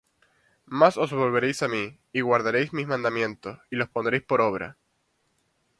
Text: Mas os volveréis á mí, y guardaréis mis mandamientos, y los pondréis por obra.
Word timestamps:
Mas 0.79 0.93
os 1.03 1.11
volveréis 1.21 1.59
á 1.65 1.67
mí, 1.75 1.85
y 2.17 2.19
guardaréis 2.27 2.69
mis 2.77 2.87
mandamientos, 2.93 3.55
y 3.73 3.75
los 3.79 3.89
pondréis 3.95 4.23
por 4.27 4.39
obra. 4.49 4.67